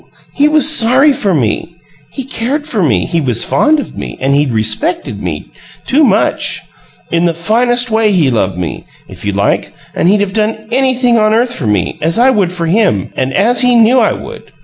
[0.33, 1.75] He was sorry for me.
[2.11, 5.51] He cared for me; he was fond of me; and he'd respected me
[5.85, 6.63] too much!
[7.11, 11.19] In the finest way he loved me, if you like, and he'd have done anything
[11.19, 14.51] on earth for me, as I would for him, and as he knew I would.